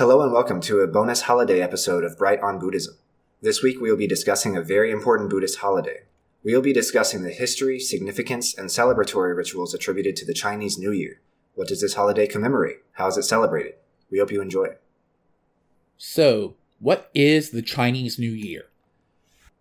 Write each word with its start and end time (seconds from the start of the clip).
Hello 0.00 0.22
and 0.22 0.32
welcome 0.32 0.62
to 0.62 0.80
a 0.80 0.86
bonus 0.86 1.20
holiday 1.20 1.60
episode 1.60 2.04
of 2.04 2.16
Bright 2.16 2.40
on 2.40 2.58
Buddhism. 2.58 2.96
This 3.42 3.62
week 3.62 3.82
we 3.82 3.90
will 3.90 3.98
be 3.98 4.06
discussing 4.06 4.56
a 4.56 4.62
very 4.62 4.90
important 4.90 5.28
Buddhist 5.28 5.58
holiday. 5.58 6.04
We 6.42 6.54
will 6.54 6.62
be 6.62 6.72
discussing 6.72 7.22
the 7.22 7.28
history, 7.28 7.78
significance, 7.78 8.56
and 8.56 8.70
celebratory 8.70 9.36
rituals 9.36 9.74
attributed 9.74 10.16
to 10.16 10.24
the 10.24 10.32
Chinese 10.32 10.78
New 10.78 10.90
Year. 10.90 11.20
What 11.54 11.68
does 11.68 11.82
this 11.82 11.92
holiday 11.92 12.26
commemorate? 12.26 12.78
How 12.92 13.08
is 13.08 13.18
it 13.18 13.24
celebrated? 13.24 13.74
We 14.10 14.20
hope 14.20 14.32
you 14.32 14.40
enjoy 14.40 14.64
it. 14.64 14.80
So, 15.98 16.54
what 16.78 17.10
is 17.12 17.50
the 17.50 17.60
Chinese 17.60 18.18
New 18.18 18.32
Year? 18.32 18.68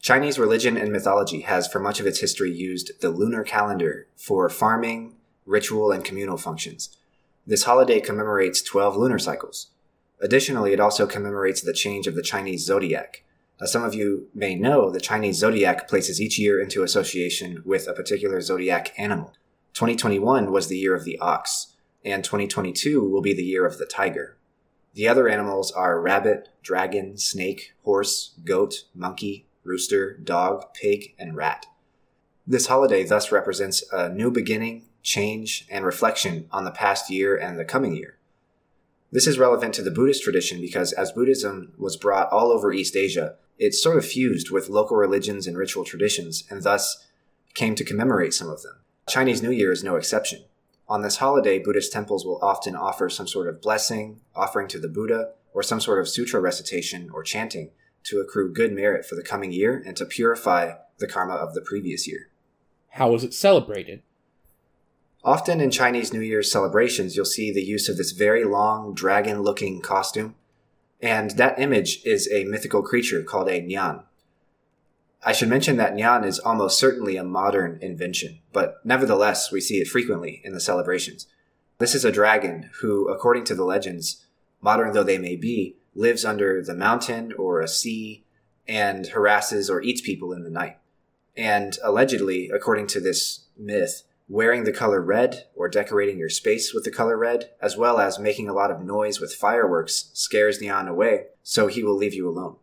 Chinese 0.00 0.38
religion 0.38 0.76
and 0.76 0.92
mythology 0.92 1.40
has 1.40 1.66
for 1.66 1.80
much 1.80 1.98
of 1.98 2.06
its 2.06 2.20
history 2.20 2.52
used 2.52 3.00
the 3.00 3.10
lunar 3.10 3.42
calendar 3.42 4.06
for 4.14 4.48
farming, 4.48 5.16
ritual, 5.44 5.90
and 5.90 6.04
communal 6.04 6.36
functions. 6.36 6.96
This 7.44 7.64
holiday 7.64 7.98
commemorates 7.98 8.62
12 8.62 8.96
lunar 8.96 9.18
cycles. 9.18 9.70
Additionally, 10.20 10.72
it 10.72 10.80
also 10.80 11.06
commemorates 11.06 11.62
the 11.62 11.72
change 11.72 12.06
of 12.06 12.14
the 12.14 12.22
Chinese 12.22 12.64
zodiac. 12.64 13.24
As 13.60 13.72
some 13.72 13.84
of 13.84 13.94
you 13.94 14.28
may 14.34 14.54
know, 14.54 14.90
the 14.90 15.00
Chinese 15.00 15.38
zodiac 15.38 15.88
places 15.88 16.20
each 16.20 16.38
year 16.38 16.60
into 16.60 16.82
association 16.82 17.62
with 17.64 17.86
a 17.88 17.92
particular 17.92 18.40
zodiac 18.40 18.92
animal. 18.98 19.34
2021 19.74 20.50
was 20.50 20.68
the 20.68 20.78
year 20.78 20.94
of 20.94 21.04
the 21.04 21.18
ox, 21.18 21.74
and 22.04 22.24
2022 22.24 23.06
will 23.06 23.22
be 23.22 23.34
the 23.34 23.44
year 23.44 23.66
of 23.66 23.78
the 23.78 23.86
tiger. 23.86 24.36
The 24.94 25.08
other 25.08 25.28
animals 25.28 25.70
are 25.72 26.00
rabbit, 26.00 26.48
dragon, 26.62 27.16
snake, 27.16 27.74
horse, 27.84 28.34
goat, 28.44 28.84
monkey, 28.94 29.46
rooster, 29.62 30.16
dog, 30.16 30.74
pig, 30.74 31.14
and 31.18 31.36
rat. 31.36 31.66
This 32.46 32.66
holiday 32.66 33.04
thus 33.04 33.30
represents 33.30 33.84
a 33.92 34.08
new 34.08 34.30
beginning, 34.30 34.86
change, 35.02 35.66
and 35.70 35.84
reflection 35.84 36.48
on 36.50 36.64
the 36.64 36.70
past 36.70 37.10
year 37.10 37.36
and 37.36 37.58
the 37.58 37.64
coming 37.64 37.94
year. 37.94 38.18
This 39.12 39.26
is 39.26 39.38
relevant 39.38 39.74
to 39.74 39.82
the 39.82 39.90
Buddhist 39.90 40.22
tradition 40.22 40.60
because 40.60 40.92
as 40.92 41.10
Buddhism 41.10 41.72
was 41.76 41.96
brought 41.96 42.30
all 42.30 42.52
over 42.52 42.72
East 42.72 42.94
Asia, 42.94 43.34
it 43.58 43.74
sort 43.74 43.98
of 43.98 44.06
fused 44.06 44.50
with 44.50 44.68
local 44.68 44.96
religions 44.96 45.46
and 45.48 45.56
ritual 45.56 45.84
traditions 45.84 46.44
and 46.48 46.62
thus 46.62 47.06
came 47.54 47.74
to 47.74 47.84
commemorate 47.84 48.32
some 48.32 48.48
of 48.48 48.62
them. 48.62 48.76
Chinese 49.08 49.42
New 49.42 49.50
Year 49.50 49.72
is 49.72 49.82
no 49.82 49.96
exception. 49.96 50.44
On 50.88 51.02
this 51.02 51.16
holiday, 51.16 51.58
Buddhist 51.58 51.92
temples 51.92 52.24
will 52.24 52.38
often 52.40 52.76
offer 52.76 53.08
some 53.08 53.26
sort 53.26 53.48
of 53.48 53.60
blessing, 53.60 54.20
offering 54.36 54.68
to 54.68 54.78
the 54.78 54.88
Buddha, 54.88 55.30
or 55.52 55.62
some 55.62 55.80
sort 55.80 55.98
of 55.98 56.08
sutra 56.08 56.40
recitation 56.40 57.10
or 57.12 57.24
chanting 57.24 57.70
to 58.04 58.20
accrue 58.20 58.52
good 58.52 58.72
merit 58.72 59.04
for 59.04 59.16
the 59.16 59.22
coming 59.22 59.52
year 59.52 59.82
and 59.84 59.96
to 59.96 60.06
purify 60.06 60.74
the 60.98 61.08
karma 61.08 61.34
of 61.34 61.54
the 61.54 61.60
previous 61.60 62.06
year. 62.06 62.28
How 62.90 63.14
is 63.14 63.24
it 63.24 63.34
celebrated? 63.34 64.02
Often 65.22 65.60
in 65.60 65.70
Chinese 65.70 66.12
New 66.12 66.20
Year's 66.20 66.50
celebrations, 66.50 67.14
you'll 67.14 67.26
see 67.26 67.52
the 67.52 67.62
use 67.62 67.88
of 67.88 67.98
this 67.98 68.12
very 68.12 68.44
long, 68.44 68.94
dragon 68.94 69.42
looking 69.42 69.82
costume. 69.82 70.34
And 71.02 71.32
that 71.32 71.58
image 71.58 72.00
is 72.04 72.28
a 72.32 72.44
mythical 72.44 72.82
creature 72.82 73.22
called 73.22 73.48
a 73.48 73.60
Nian. 73.60 74.04
I 75.22 75.32
should 75.32 75.50
mention 75.50 75.76
that 75.76 75.94
Nian 75.94 76.24
is 76.24 76.38
almost 76.38 76.78
certainly 76.78 77.16
a 77.16 77.24
modern 77.24 77.78
invention, 77.82 78.38
but 78.52 78.80
nevertheless, 78.84 79.52
we 79.52 79.60
see 79.60 79.76
it 79.76 79.88
frequently 79.88 80.40
in 80.44 80.54
the 80.54 80.60
celebrations. 80.60 81.26
This 81.76 81.94
is 81.94 82.06
a 82.06 82.12
dragon 82.12 82.70
who, 82.80 83.08
according 83.08 83.44
to 83.44 83.54
the 83.54 83.64
legends, 83.64 84.24
modern 84.62 84.92
though 84.92 85.02
they 85.02 85.18
may 85.18 85.36
be, 85.36 85.76
lives 85.94 86.24
under 86.24 86.62
the 86.62 86.74
mountain 86.74 87.34
or 87.34 87.60
a 87.60 87.68
sea 87.68 88.24
and 88.66 89.08
harasses 89.08 89.68
or 89.68 89.82
eats 89.82 90.00
people 90.00 90.32
in 90.32 90.44
the 90.44 90.50
night. 90.50 90.78
And 91.36 91.76
allegedly, 91.82 92.48
according 92.48 92.86
to 92.88 93.00
this 93.00 93.46
myth, 93.58 94.04
wearing 94.30 94.62
the 94.62 94.72
color 94.72 95.02
red 95.02 95.44
or 95.56 95.68
decorating 95.68 96.16
your 96.16 96.28
space 96.28 96.72
with 96.72 96.84
the 96.84 96.90
color 96.90 97.18
red, 97.18 97.50
as 97.60 97.76
well 97.76 97.98
as 97.98 98.16
making 98.16 98.48
a 98.48 98.52
lot 98.52 98.70
of 98.70 98.80
noise 98.80 99.20
with 99.20 99.34
fireworks, 99.34 100.08
scares 100.14 100.60
Nian 100.60 100.88
away, 100.88 101.24
so 101.42 101.66
he 101.66 101.82
will 101.82 101.96
leave 101.96 102.14
you 102.14 102.28
alone. 102.28 102.54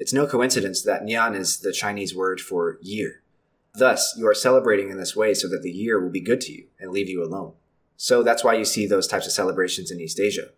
It's 0.00 0.12
no 0.12 0.26
coincidence 0.26 0.82
that 0.82 1.04
Nian 1.04 1.36
is 1.36 1.60
the 1.60 1.72
Chinese 1.72 2.12
word 2.12 2.40
for 2.40 2.76
year. 2.82 3.22
Thus, 3.72 4.16
you 4.18 4.26
are 4.26 4.34
celebrating 4.34 4.90
in 4.90 4.98
this 4.98 5.14
way 5.14 5.32
so 5.32 5.48
that 5.48 5.62
the 5.62 5.70
year 5.70 6.02
will 6.02 6.10
be 6.10 6.20
good 6.20 6.40
to 6.40 6.52
you 6.52 6.66
and 6.80 6.90
leave 6.90 7.08
you 7.08 7.22
alone. 7.22 7.52
So 7.96 8.24
that's 8.24 8.42
why 8.42 8.54
you 8.54 8.64
see 8.64 8.84
those 8.84 9.06
types 9.06 9.26
of 9.26 9.32
celebrations 9.32 9.92
in 9.92 10.00
East 10.00 10.18
Asia. 10.18 10.48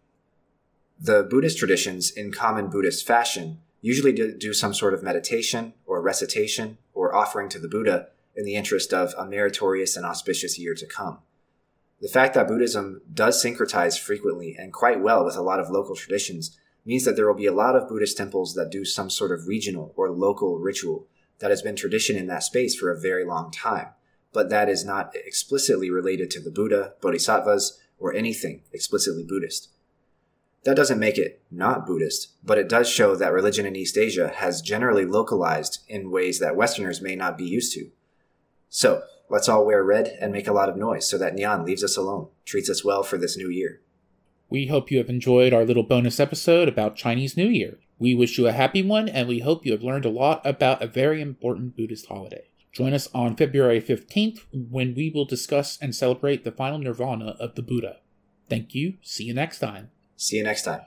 The 0.98 1.24
Buddhist 1.24 1.58
traditions, 1.58 2.10
in 2.10 2.32
common 2.32 2.70
Buddhist 2.70 3.06
fashion, 3.06 3.58
usually 3.82 4.12
do 4.12 4.54
some 4.54 4.72
sort 4.72 4.94
of 4.94 5.02
meditation 5.02 5.74
or 5.84 6.00
recitation 6.00 6.78
or 6.94 7.14
offering 7.14 7.50
to 7.50 7.58
the 7.58 7.68
Buddha 7.68 8.08
in 8.36 8.44
the 8.44 8.54
interest 8.54 8.92
of 8.92 9.14
a 9.16 9.24
meritorious 9.24 9.96
and 9.96 10.04
auspicious 10.04 10.58
year 10.58 10.74
to 10.74 10.86
come. 10.86 11.18
The 12.00 12.08
fact 12.08 12.34
that 12.34 12.48
Buddhism 12.48 13.00
does 13.12 13.42
syncretize 13.42 13.98
frequently 13.98 14.56
and 14.58 14.72
quite 14.72 15.00
well 15.00 15.24
with 15.24 15.36
a 15.36 15.42
lot 15.42 15.60
of 15.60 15.70
local 15.70 15.94
traditions 15.94 16.58
means 16.84 17.04
that 17.04 17.16
there 17.16 17.26
will 17.26 17.34
be 17.34 17.46
a 17.46 17.52
lot 17.52 17.76
of 17.76 17.88
Buddhist 17.88 18.16
temples 18.16 18.54
that 18.54 18.70
do 18.70 18.84
some 18.84 19.08
sort 19.08 19.32
of 19.32 19.46
regional 19.46 19.94
or 19.96 20.10
local 20.10 20.58
ritual 20.58 21.06
that 21.38 21.50
has 21.50 21.62
been 21.62 21.76
tradition 21.76 22.16
in 22.16 22.26
that 22.26 22.42
space 22.42 22.74
for 22.74 22.90
a 22.90 23.00
very 23.00 23.24
long 23.24 23.50
time, 23.50 23.88
but 24.32 24.50
that 24.50 24.68
is 24.68 24.84
not 24.84 25.14
explicitly 25.14 25.90
related 25.90 26.30
to 26.30 26.40
the 26.40 26.50
Buddha, 26.50 26.94
Bodhisattvas, 27.00 27.80
or 27.98 28.14
anything 28.14 28.62
explicitly 28.72 29.24
Buddhist. 29.24 29.70
That 30.64 30.76
doesn't 30.76 30.98
make 30.98 31.18
it 31.18 31.42
not 31.50 31.86
Buddhist, 31.86 32.28
but 32.42 32.58
it 32.58 32.68
does 32.68 32.88
show 32.88 33.14
that 33.16 33.32
religion 33.32 33.66
in 33.66 33.76
East 33.76 33.98
Asia 33.98 34.28
has 34.28 34.62
generally 34.62 35.04
localized 35.04 35.80
in 35.88 36.10
ways 36.10 36.38
that 36.38 36.56
Westerners 36.56 37.02
may 37.02 37.14
not 37.14 37.36
be 37.36 37.44
used 37.44 37.74
to. 37.74 37.90
So, 38.76 39.04
let's 39.30 39.48
all 39.48 39.64
wear 39.64 39.84
red 39.84 40.18
and 40.20 40.32
make 40.32 40.48
a 40.48 40.52
lot 40.52 40.68
of 40.68 40.76
noise 40.76 41.08
so 41.08 41.16
that 41.18 41.36
Nian 41.36 41.64
leaves 41.64 41.84
us 41.84 41.96
alone, 41.96 42.30
treats 42.44 42.68
us 42.68 42.84
well 42.84 43.04
for 43.04 43.16
this 43.16 43.36
new 43.36 43.48
year. 43.48 43.80
We 44.50 44.66
hope 44.66 44.90
you 44.90 44.98
have 44.98 45.08
enjoyed 45.08 45.52
our 45.52 45.64
little 45.64 45.84
bonus 45.84 46.18
episode 46.18 46.66
about 46.66 46.96
Chinese 46.96 47.36
New 47.36 47.46
Year. 47.46 47.78
We 48.00 48.16
wish 48.16 48.36
you 48.36 48.48
a 48.48 48.52
happy 48.52 48.82
one, 48.82 49.08
and 49.08 49.28
we 49.28 49.38
hope 49.38 49.64
you 49.64 49.70
have 49.70 49.84
learned 49.84 50.06
a 50.06 50.10
lot 50.10 50.44
about 50.44 50.82
a 50.82 50.88
very 50.88 51.22
important 51.22 51.76
Buddhist 51.76 52.06
holiday. 52.06 52.48
Join 52.72 52.94
us 52.94 53.08
on 53.14 53.36
February 53.36 53.80
15th 53.80 54.40
when 54.50 54.96
we 54.96 55.08
will 55.08 55.24
discuss 55.24 55.78
and 55.80 55.94
celebrate 55.94 56.42
the 56.42 56.50
final 56.50 56.80
nirvana 56.80 57.36
of 57.38 57.54
the 57.54 57.62
Buddha. 57.62 57.98
Thank 58.50 58.74
you. 58.74 58.94
See 59.02 59.22
you 59.22 59.34
next 59.34 59.60
time. 59.60 59.92
See 60.16 60.38
you 60.38 60.42
next 60.42 60.62
time. 60.62 60.80